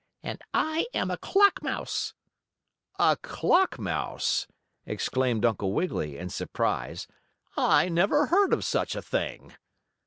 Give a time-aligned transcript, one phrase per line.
[0.23, 2.15] "And I am a clock mouse."
[2.97, 4.47] "A clock mouse!"
[4.83, 7.05] exclaimed Uncle Wiggily, in surprise.
[7.55, 9.53] "I never heard of such a thing."